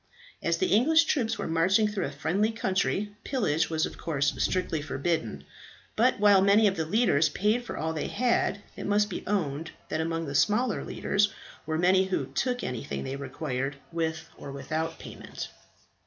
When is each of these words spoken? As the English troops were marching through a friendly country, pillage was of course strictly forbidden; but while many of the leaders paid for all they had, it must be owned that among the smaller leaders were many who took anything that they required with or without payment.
As 0.41 0.57
the 0.57 0.73
English 0.73 1.03
troops 1.03 1.37
were 1.37 1.45
marching 1.47 1.87
through 1.87 2.07
a 2.07 2.11
friendly 2.11 2.51
country, 2.51 3.11
pillage 3.23 3.69
was 3.69 3.85
of 3.85 3.99
course 3.99 4.33
strictly 4.43 4.81
forbidden; 4.81 5.43
but 5.95 6.19
while 6.19 6.41
many 6.41 6.65
of 6.67 6.75
the 6.75 6.87
leaders 6.87 7.29
paid 7.29 7.63
for 7.63 7.77
all 7.77 7.93
they 7.93 8.07
had, 8.07 8.61
it 8.75 8.87
must 8.87 9.11
be 9.11 9.23
owned 9.27 9.69
that 9.89 10.01
among 10.01 10.25
the 10.25 10.33
smaller 10.33 10.83
leaders 10.83 11.31
were 11.67 11.77
many 11.77 12.05
who 12.05 12.25
took 12.25 12.63
anything 12.63 13.03
that 13.03 13.11
they 13.11 13.15
required 13.15 13.75
with 13.91 14.27
or 14.37 14.51
without 14.51 14.97
payment. 14.97 15.49